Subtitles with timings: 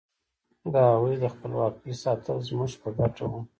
[0.71, 3.41] د هغوی د خپلواکۍ ساتل زموږ په ګټه وو.